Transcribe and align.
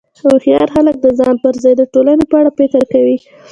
هوښیار 0.21 0.67
خلک 0.75 0.95
د 1.01 1.07
ځان 1.19 1.35
پر 1.43 1.53
ځای 1.63 1.73
د 1.77 1.83
ټولنې 1.93 2.25
په 2.29 2.35
اړه 2.39 2.51
فکر 2.59 2.81
کوي. 2.93 3.17